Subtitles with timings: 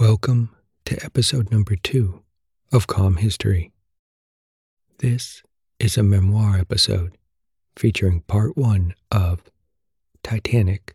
[0.00, 0.56] Welcome
[0.86, 2.22] to episode number two
[2.72, 3.70] of Calm History.
[4.96, 5.42] This
[5.78, 7.18] is a memoir episode
[7.76, 9.42] featuring part one of
[10.22, 10.94] Titanic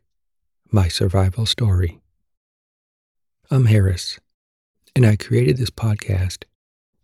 [0.71, 1.99] My Survival Story.
[3.51, 4.19] I'm Harris,
[4.95, 6.45] and I created this podcast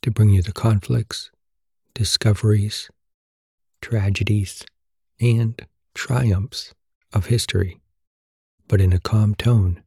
[0.02, 1.30] to bring you the conflicts,
[1.94, 2.90] discoveries,
[3.80, 4.66] tragedies,
[5.20, 5.64] and
[5.94, 6.74] triumphs
[7.14, 7.80] of history,
[8.68, 9.84] but in a calm tone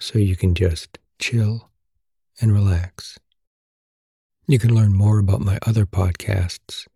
[0.00, 1.70] so you can just chill
[2.40, 3.18] and relax.
[4.46, 6.86] You can learn more about my other podcasts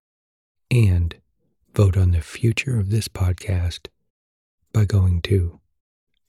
[0.71, 1.17] and
[1.75, 3.89] vote on the future of this podcast
[4.73, 5.59] by going to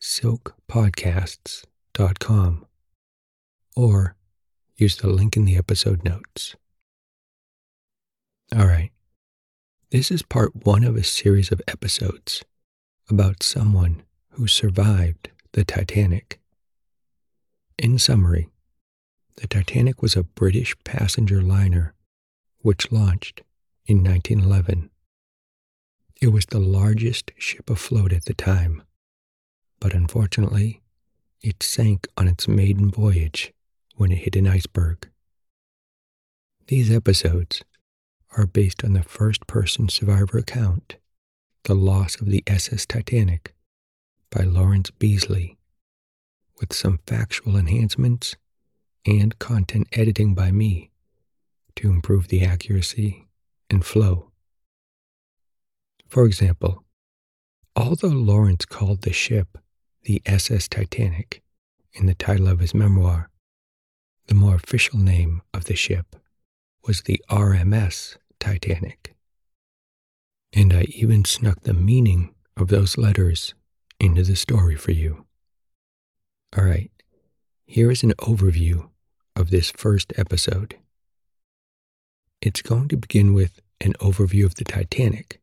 [0.01, 2.65] silkpodcasts.com
[3.75, 4.15] or
[4.77, 6.55] use the link in the episode notes.
[8.57, 8.89] All right.
[9.91, 12.43] This is part one of a series of episodes
[13.09, 14.01] about someone
[14.31, 16.40] who survived the Titanic.
[17.81, 18.47] In summary,
[19.37, 21.95] the Titanic was a British passenger liner
[22.59, 23.41] which launched
[23.87, 24.91] in 1911.
[26.21, 28.83] It was the largest ship afloat at the time,
[29.79, 30.83] but unfortunately,
[31.41, 33.51] it sank on its maiden voyage
[33.95, 35.09] when it hit an iceberg.
[36.67, 37.63] These episodes
[38.37, 40.97] are based on the first person survivor account,
[41.63, 43.55] The Loss of the SS Titanic,
[44.29, 45.57] by Lawrence Beesley,
[46.61, 48.37] with some factual enhancements
[49.05, 50.91] and content editing by me
[51.75, 53.27] to improve the accuracy
[53.69, 54.31] and flow.
[56.07, 56.83] For example,
[57.75, 59.57] although Lawrence called the ship
[60.03, 61.41] the SS Titanic
[61.93, 63.29] in the title of his memoir,
[64.27, 66.15] the more official name of the ship
[66.85, 69.15] was the RMS Titanic.
[70.53, 73.53] And I even snuck the meaning of those letters
[73.99, 75.25] into the story for you.
[76.57, 76.91] All right,
[77.65, 78.89] here is an overview
[79.37, 80.75] of this first episode.
[82.41, 85.39] It's going to begin with an overview of the Titanic,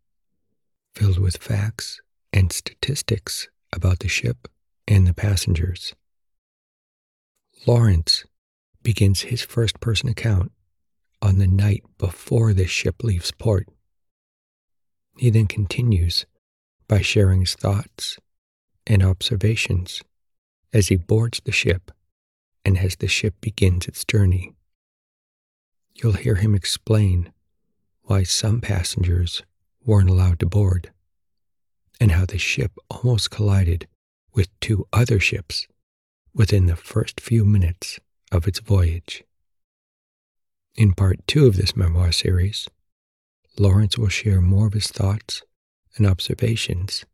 [0.95, 4.49] filled with facts and statistics about the ship
[4.87, 5.95] and the passengers.
[7.67, 8.27] Lawrence
[8.83, 10.53] begins his first person account
[11.23, 13.67] on the night before the ship leaves port.
[15.17, 16.27] He then continues
[16.87, 18.19] by sharing his thoughts
[18.87, 20.03] and observations
[20.73, 21.91] as he boards the ship
[22.65, 24.55] and as the ship begins its journey.
[25.95, 27.33] You'll hear him explain
[28.03, 29.43] why some passengers
[29.85, 30.91] weren't allowed to board
[32.01, 33.87] and how the ship almost collided
[34.33, 35.67] with two other ships
[36.33, 37.99] within the first few minutes
[38.31, 39.25] of its voyage.
[40.77, 42.69] In part two of this memoir series,
[43.59, 45.43] Lawrence will share more of his thoughts
[45.97, 47.05] and observations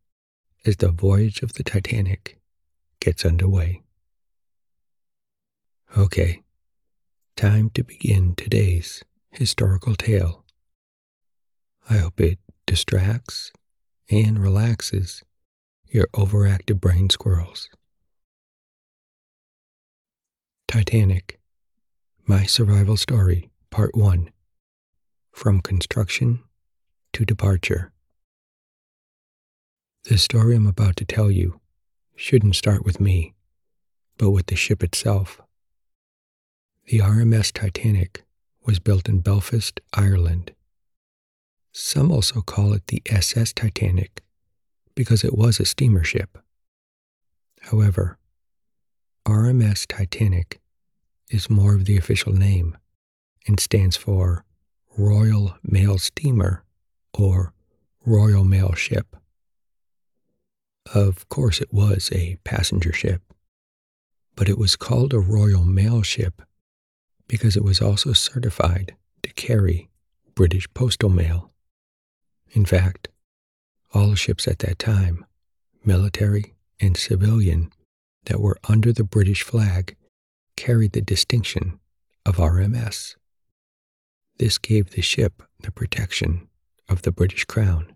[0.67, 2.39] as the voyage of the Titanic
[3.05, 3.83] gets underway.
[5.95, 6.43] Okay,
[7.37, 10.47] time to begin today's historical tale.
[11.91, 13.53] I hope it distracts
[14.11, 15.23] and relaxes
[15.87, 17.69] your overactive brain squirrels.
[20.67, 21.39] Titanic
[22.27, 24.31] My Survival Story, Part 1
[25.31, 26.43] From Construction
[27.13, 27.93] to Departure.
[30.05, 31.61] The story I'm about to tell you
[32.17, 33.35] shouldn't start with me,
[34.19, 35.41] but with the ship itself.
[36.87, 38.25] The RMS Titanic
[38.65, 40.53] was built in Belfast, Ireland.
[41.73, 44.23] Some also call it the SS Titanic
[44.95, 46.39] because it was a steamer ship.
[47.63, 48.19] However,
[49.27, 50.61] RMS Titanic
[51.31, 52.77] is more of the official name
[53.47, 54.45] and stands for
[54.97, 56.65] Royal Mail Steamer
[57.19, 57.53] or
[58.05, 59.17] Royal Mail Ship.
[60.94, 63.21] Of course, it was a passenger ship,
[64.37, 66.41] but it was called a Royal Mail ship
[67.27, 68.94] because it was also certified
[69.25, 69.91] to carry
[70.37, 71.50] British postal mail.
[72.53, 73.09] In fact,
[73.93, 75.25] all ships at that time,
[75.84, 77.72] military and civilian,
[78.26, 79.97] that were under the British flag
[80.56, 81.81] carried the distinction
[82.25, 83.17] of RMS.
[84.38, 86.49] This gave the ship the protection
[86.88, 87.94] of the British Crown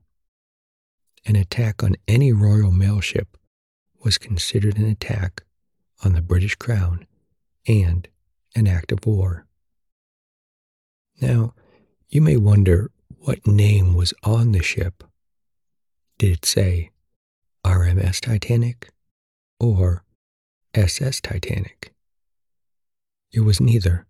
[1.29, 3.37] an attack on any Royal Mail ship
[4.03, 5.43] was considered an attack
[6.03, 7.07] on the British Crown
[7.67, 8.09] and
[8.57, 9.45] an act of war.
[11.21, 11.53] Now,
[12.09, 15.05] you may wonder what name was on the ship.
[16.17, 16.91] Did it say
[17.65, 18.91] RMS Titanic
[19.61, 20.05] or
[20.73, 21.93] SS Titanic?
[23.33, 24.07] It was neither.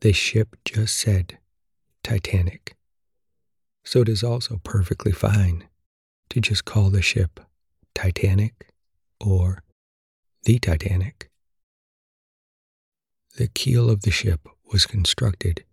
[0.00, 1.38] The ship just said
[2.02, 2.74] Titanic.
[3.84, 5.68] So it is also perfectly fine
[6.30, 7.40] to just call the ship
[7.94, 8.72] Titanic
[9.20, 9.62] or
[10.44, 11.30] the Titanic.
[13.36, 15.64] The keel of the ship was constructed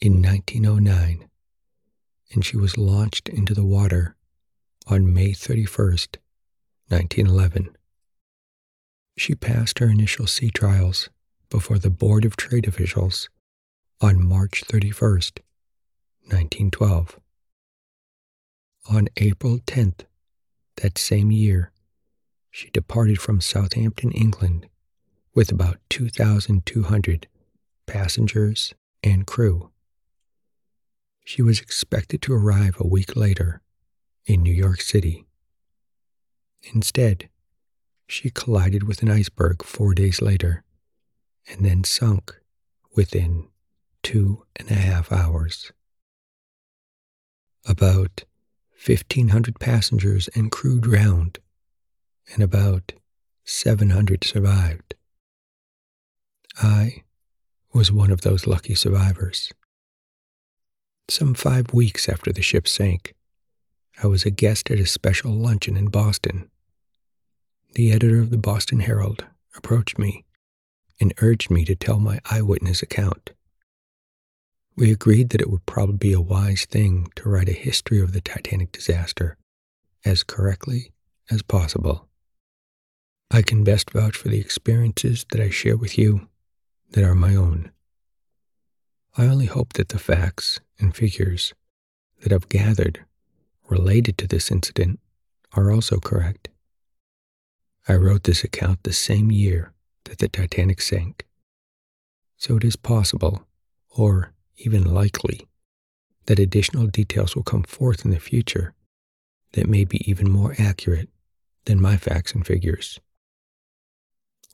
[0.00, 1.28] in 1909,
[2.32, 4.16] and she was launched into the water
[4.86, 6.16] on May 31st,
[6.88, 7.76] 1911.
[9.16, 11.08] She passed her initial sea trials
[11.50, 13.28] before the Board of Trade officials
[14.00, 15.40] on March 31st,
[16.28, 17.18] 1912.
[18.88, 20.04] On April 10th,
[20.76, 21.72] that same year,
[22.52, 24.68] she departed from Southampton, England,
[25.34, 27.26] with about 2,200
[27.86, 29.70] passengers and crew.
[31.24, 33.60] She was expected to arrive a week later
[34.24, 35.26] in New York City.
[36.72, 37.28] Instead,
[38.06, 40.62] she collided with an iceberg four days later
[41.48, 42.36] and then sunk
[42.94, 43.48] within
[44.04, 45.72] two and a half hours.
[47.64, 48.24] About
[48.84, 51.38] 1,500 passengers and crew drowned,
[52.32, 52.92] and about
[53.44, 54.94] 700 survived.
[56.62, 57.04] I
[57.72, 59.52] was one of those lucky survivors.
[61.08, 63.14] Some five weeks after the ship sank,
[64.02, 66.50] I was a guest at a special luncheon in Boston.
[67.74, 69.26] The editor of the Boston Herald
[69.56, 70.24] approached me
[71.00, 73.30] and urged me to tell my eyewitness account.
[74.76, 78.12] We agreed that it would probably be a wise thing to write a history of
[78.12, 79.38] the Titanic disaster
[80.04, 80.92] as correctly
[81.30, 82.06] as possible.
[83.30, 86.28] I can best vouch for the experiences that I share with you
[86.90, 87.72] that are my own.
[89.16, 91.54] I only hope that the facts and figures
[92.20, 93.04] that I've gathered
[93.68, 95.00] related to this incident
[95.54, 96.50] are also correct.
[97.88, 99.72] I wrote this account the same year
[100.04, 101.26] that the Titanic sank,
[102.36, 103.46] so it is possible,
[103.90, 105.46] or even likely,
[106.26, 108.74] that additional details will come forth in the future
[109.52, 111.08] that may be even more accurate
[111.64, 113.00] than my facts and figures.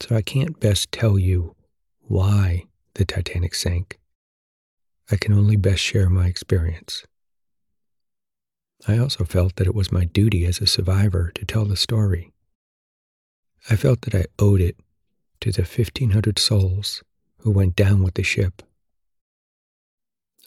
[0.00, 1.54] So I can't best tell you
[2.00, 2.64] why
[2.94, 3.98] the Titanic sank.
[5.10, 7.04] I can only best share my experience.
[8.86, 12.32] I also felt that it was my duty as a survivor to tell the story.
[13.70, 14.76] I felt that I owed it
[15.40, 17.02] to the 1,500 souls
[17.38, 18.62] who went down with the ship.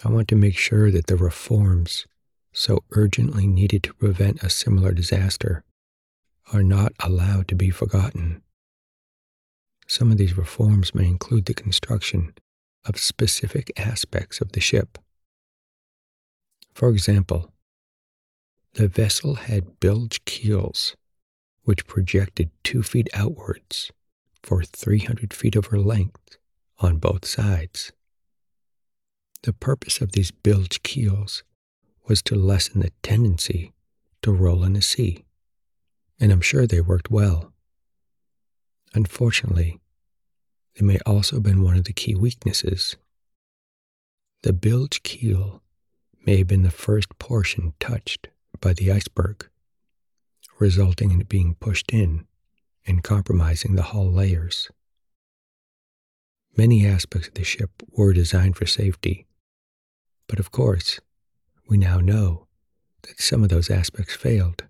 [0.03, 2.05] I want to make sure that the reforms
[2.51, 5.63] so urgently needed to prevent a similar disaster
[6.53, 8.41] are not allowed to be forgotten.
[9.87, 12.33] Some of these reforms may include the construction
[12.85, 14.97] of specific aspects of the ship.
[16.73, 17.51] For example,
[18.73, 20.95] the vessel had bilge keels,
[21.63, 23.91] which projected two feet outwards
[24.43, 26.37] for 300 feet of her length
[26.79, 27.91] on both sides.
[29.43, 31.43] The purpose of these bilge keels
[32.07, 33.73] was to lessen the tendency
[34.21, 35.25] to roll in the sea,
[36.19, 37.53] and I'm sure they worked well.
[38.93, 39.79] Unfortunately,
[40.75, 42.95] they may also have been one of the key weaknesses.
[44.43, 45.61] The bilge keel
[46.25, 48.29] may have been the first portion touched
[48.61, 49.47] by the iceberg,
[50.59, 52.25] resulting in it being pushed in
[52.87, 54.69] and compromising the hull layers.
[56.57, 59.25] Many aspects of the ship were designed for safety,
[60.27, 61.01] but of course,
[61.67, 62.47] we now know
[63.03, 64.63] that some of those aspects failed.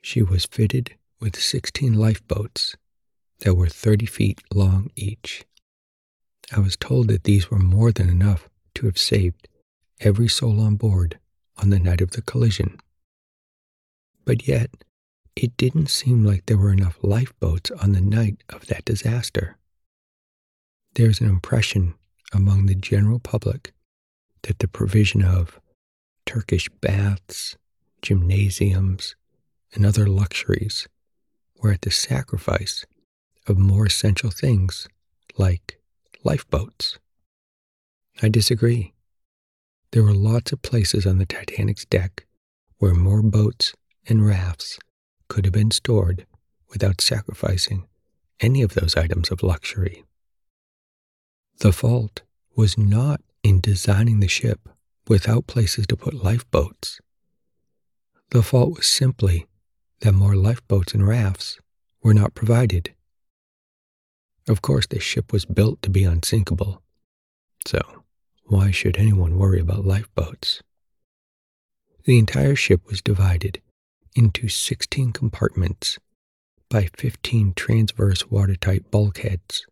[0.00, 2.76] She was fitted with 16 lifeboats
[3.40, 5.44] that were 30 feet long each.
[6.52, 9.48] I was told that these were more than enough to have saved
[10.00, 11.18] every soul on board
[11.56, 12.78] on the night of the collision.
[14.24, 14.70] But yet,
[15.34, 19.56] it didn't seem like there were enough lifeboats on the night of that disaster.
[20.94, 21.94] There's an impression
[22.32, 23.72] among the general public
[24.42, 25.60] that the provision of
[26.24, 27.56] Turkish baths,
[28.00, 29.16] gymnasiums,
[29.72, 30.86] and other luxuries
[31.60, 32.86] were at the sacrifice
[33.48, 34.86] of more essential things
[35.36, 35.80] like
[36.22, 36.98] lifeboats.
[38.22, 38.92] I disagree.
[39.90, 42.24] There were lots of places on the Titanic's deck
[42.78, 43.74] where more boats
[44.06, 44.78] and rafts
[45.26, 46.24] could have been stored
[46.70, 47.88] without sacrificing
[48.38, 50.04] any of those items of luxury.
[51.58, 52.22] The fault
[52.56, 54.68] was not in designing the ship
[55.08, 57.00] without places to put lifeboats.
[58.30, 59.46] The fault was simply
[60.00, 61.58] that more lifeboats and rafts
[62.02, 62.94] were not provided.
[64.48, 66.82] Of course, the ship was built to be unsinkable,
[67.66, 67.80] so
[68.44, 70.62] why should anyone worry about lifeboats?
[72.04, 73.62] The entire ship was divided
[74.14, 75.98] into 16 compartments
[76.68, 79.66] by 15 transverse watertight bulkheads.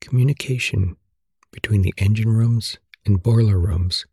[0.00, 0.96] Communication
[1.50, 4.06] between the engine rooms and boiler rooms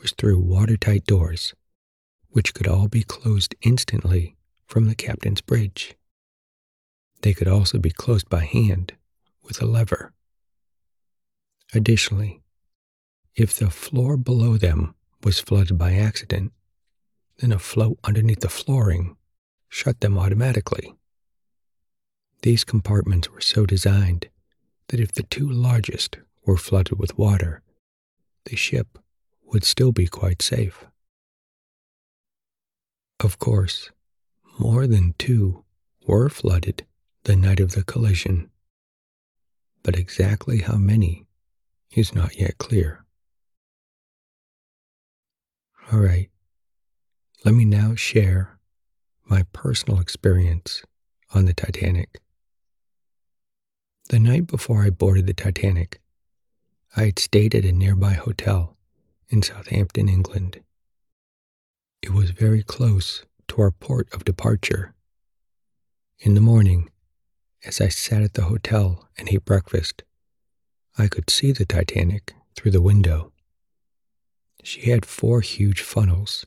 [0.00, 1.54] was through watertight doors,
[2.28, 5.94] which could all be closed instantly from the captain's bridge.
[7.22, 8.94] They could also be closed by hand
[9.42, 10.12] with a lever.
[11.74, 12.42] Additionally,
[13.34, 16.52] if the floor below them was flooded by accident,
[17.38, 19.16] then a float underneath the flooring
[19.68, 20.94] shut them automatically.
[22.42, 24.28] These compartments were so designed
[24.88, 27.62] that if the two largest were flooded with water,
[28.44, 28.98] the ship
[29.46, 30.84] would still be quite safe.
[33.20, 33.90] Of course,
[34.58, 35.64] more than two
[36.06, 36.86] were flooded
[37.24, 38.50] the night of the collision,
[39.82, 41.26] but exactly how many
[41.90, 43.04] is not yet clear.
[45.90, 46.30] All right,
[47.44, 48.58] let me now share
[49.24, 50.82] my personal experience
[51.34, 52.20] on the Titanic.
[54.08, 56.00] The night before I boarded the Titanic,
[56.96, 58.74] I had stayed at a nearby hotel
[59.28, 60.62] in Southampton, England.
[62.00, 64.94] It was very close to our port of departure.
[66.20, 66.88] In the morning,
[67.66, 70.04] as I sat at the hotel and ate breakfast,
[70.96, 73.32] I could see the Titanic through the window.
[74.62, 76.46] She had four huge funnels,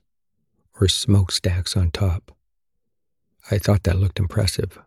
[0.80, 2.36] or smokestacks on top.
[3.52, 4.80] I thought that looked impressive.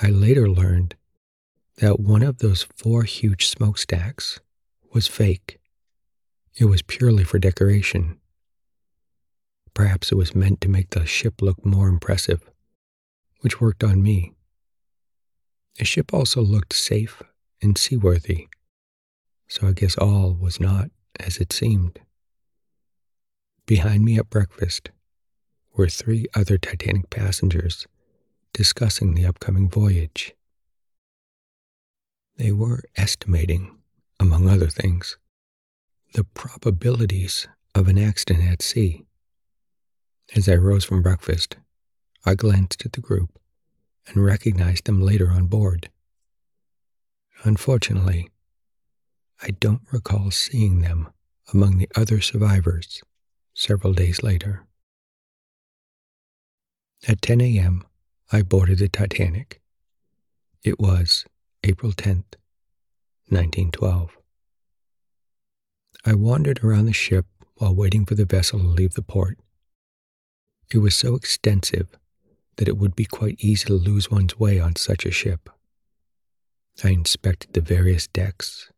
[0.00, 0.94] I later learned
[1.80, 4.40] that one of those four huge smokestacks
[4.92, 5.60] was fake.
[6.56, 8.18] It was purely for decoration.
[9.74, 12.42] Perhaps it was meant to make the ship look more impressive,
[13.42, 14.32] which worked on me.
[15.78, 17.22] The ship also looked safe
[17.62, 18.48] and seaworthy,
[19.46, 22.00] so I guess all was not as it seemed.
[23.66, 24.90] Behind me at breakfast
[25.76, 27.86] were three other Titanic passengers
[28.52, 30.34] discussing the upcoming voyage.
[32.38, 33.76] They were estimating,
[34.20, 35.18] among other things,
[36.14, 39.04] the probabilities of an accident at sea.
[40.36, 41.56] As I rose from breakfast,
[42.24, 43.40] I glanced at the group
[44.06, 45.90] and recognized them later on board.
[47.42, 48.30] Unfortunately,
[49.42, 51.08] I don't recall seeing them
[51.52, 53.02] among the other survivors
[53.52, 54.64] several days later.
[57.08, 57.84] At 10 a.m.,
[58.30, 59.60] I boarded the Titanic.
[60.62, 61.24] It was
[61.64, 62.36] April 10th,
[63.30, 64.16] 1912.
[66.04, 69.38] I wandered around the ship while waiting for the vessel to leave the port.
[70.72, 71.88] It was so extensive
[72.56, 75.50] that it would be quite easy to lose one's way on such a ship.
[76.84, 78.70] I inspected the various decks,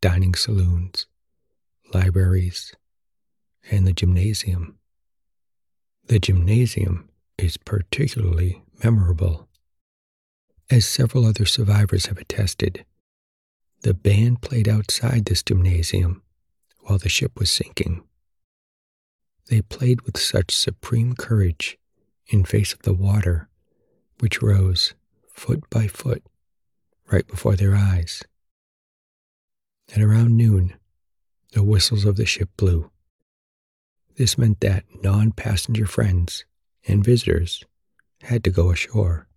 [0.00, 1.06] dining saloons,
[1.92, 2.72] libraries,
[3.68, 4.78] and the gymnasium.
[6.06, 9.48] The gymnasium is particularly memorable.
[10.72, 12.86] As several other survivors have attested,
[13.82, 16.22] the band played outside this gymnasium
[16.80, 18.02] while the ship was sinking.
[19.48, 21.76] They played with such supreme courage
[22.28, 23.50] in face of the water,
[24.20, 24.94] which rose
[25.28, 26.22] foot by foot
[27.10, 28.22] right before their eyes.
[29.94, 30.72] At around noon,
[31.52, 32.90] the whistles of the ship blew.
[34.16, 36.46] This meant that non passenger friends
[36.88, 37.62] and visitors
[38.22, 39.28] had to go ashore.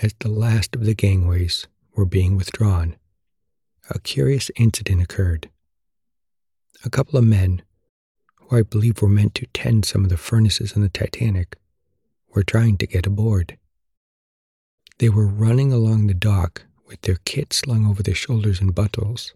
[0.00, 2.94] As the last of the gangways were being withdrawn,
[3.90, 5.50] a curious incident occurred.
[6.84, 7.62] A couple of men,
[8.36, 11.56] who I believe were meant to tend some of the furnaces on the Titanic,
[12.32, 13.58] were trying to get aboard.
[14.98, 19.34] They were running along the dock with their kit slung over their shoulders and bundles,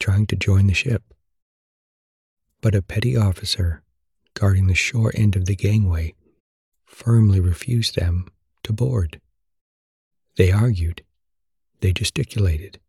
[0.00, 1.04] trying to join the ship.
[2.60, 3.82] But a petty officer
[4.34, 6.14] guarding the shore end of the gangway
[6.84, 8.26] firmly refused them
[8.64, 9.20] to board.
[10.36, 11.04] They argued,
[11.80, 12.80] they gesticulated,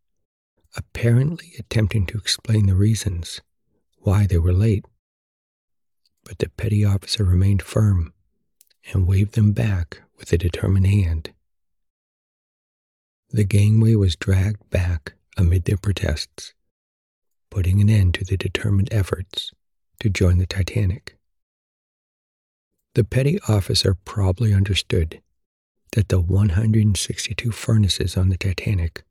[0.76, 3.42] apparently attempting to explain the reasons
[4.00, 4.86] why they were late.
[6.24, 8.14] But the petty officer remained firm
[8.92, 11.34] and waved them back with a determined hand.
[13.30, 16.54] The gangway was dragged back amid their protests,
[17.52, 19.52] putting an end to the determined efforts
[20.00, 21.18] to join the Titanic.
[22.94, 25.22] The petty officer probably understood
[25.96, 29.04] that the 162 furnaces on the Titanic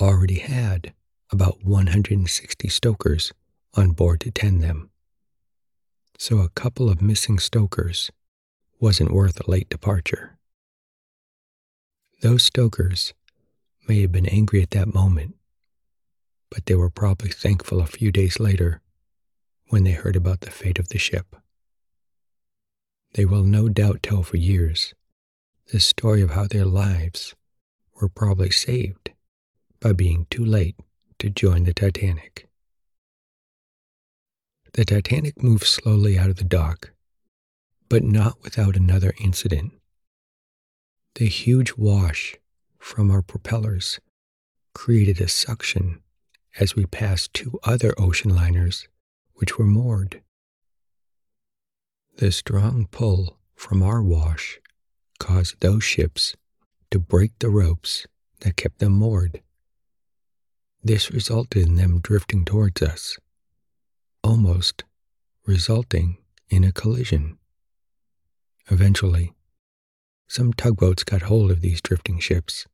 [0.00, 0.94] already had
[1.32, 3.32] about 160 stokers
[3.74, 4.90] on board to tend them.
[6.16, 8.12] So a couple of missing stokers
[8.78, 10.38] wasn't worth a late departure.
[12.22, 13.12] Those stokers
[13.88, 15.34] may have been angry at that moment,
[16.48, 18.80] but they were probably thankful a few days later
[19.70, 21.34] when they heard about the fate of the ship.
[23.14, 24.94] They will no doubt tell for years
[25.70, 27.34] the story of how their lives
[27.94, 29.10] were probably saved
[29.80, 30.76] by being too late
[31.18, 32.48] to join the Titanic.
[34.72, 36.92] The Titanic moved slowly out of the dock,
[37.88, 39.72] but not without another incident.
[41.16, 42.36] The huge wash
[42.78, 44.00] from our propellers
[44.74, 46.00] created a suction
[46.58, 48.88] as we passed two other ocean liners
[49.34, 50.22] which were moored.
[52.16, 54.60] The strong pull from our wash
[55.18, 56.36] caused those ships
[56.90, 58.06] to break the ropes
[58.40, 59.42] that kept them moored.
[60.82, 63.18] This resulted in them drifting towards us,
[64.22, 64.84] almost
[65.46, 67.38] resulting in a collision.
[68.70, 69.34] Eventually,
[70.28, 72.66] some tugboats got hold of these drifting ships,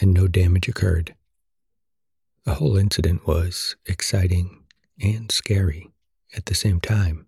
[0.00, 1.14] and no damage occurred.
[2.44, 4.64] The whole incident was exciting
[5.02, 5.90] and scary
[6.36, 7.26] at the same time.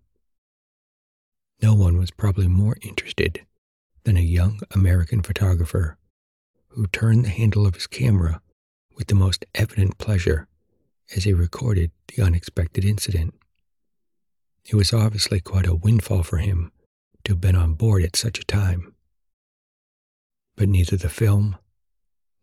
[1.61, 3.45] No one was probably more interested
[4.03, 5.97] than a young American photographer
[6.69, 8.41] who turned the handle of his camera
[8.95, 10.47] with the most evident pleasure
[11.15, 13.33] as he recorded the unexpected incident.
[14.65, 16.71] It was obviously quite a windfall for him
[17.23, 18.93] to have been on board at such a time.
[20.55, 21.57] But neither the film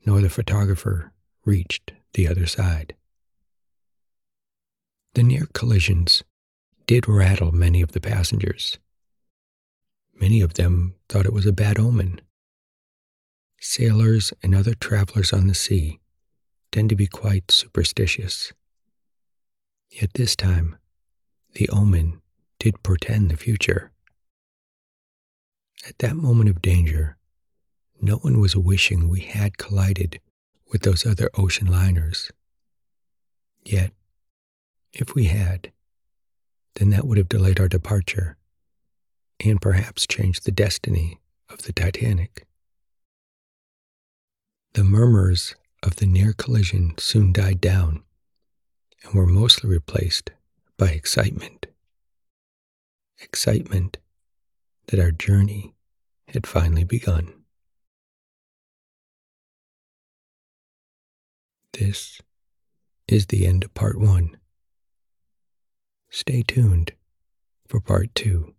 [0.05, 1.13] nor the photographer
[1.45, 2.95] reached the other side.
[5.15, 6.23] The near collisions
[6.87, 8.79] did rattle many of the passengers.
[10.21, 12.21] Many of them thought it was a bad omen.
[13.59, 15.99] Sailors and other travelers on the sea
[16.71, 18.53] tend to be quite superstitious.
[19.91, 20.77] Yet this time,
[21.55, 22.21] the omen
[22.59, 23.93] did portend the future.
[25.89, 27.17] At that moment of danger,
[28.01, 30.21] no one was wishing we had collided
[30.71, 32.31] with those other ocean liners.
[33.65, 33.93] Yet,
[34.93, 35.73] if we had,
[36.75, 38.37] then that would have delayed our departure
[39.41, 41.19] and perhaps change the destiny
[41.49, 42.47] of the Titanic.
[44.75, 48.03] The murmurs of the near collision soon died down
[49.03, 50.31] and were mostly replaced
[50.77, 51.67] by excitement.
[53.21, 53.99] Excitement
[54.89, 55.75] that our journey
[56.29, 57.33] had finally begun.
[61.73, 62.21] This
[63.09, 64.37] is the end of part one.
[66.11, 66.93] Stay tuned
[67.67, 68.55] for part two.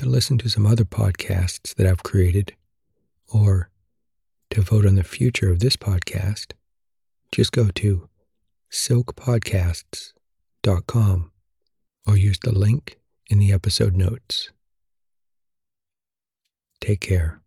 [0.00, 2.56] To listen to some other podcasts that I've created,
[3.28, 3.68] or
[4.48, 6.52] to vote on the future of this podcast,
[7.30, 8.08] just go to
[8.72, 11.30] silkpodcasts.com
[12.06, 14.50] or use the link in the episode notes.
[16.80, 17.42] Take care.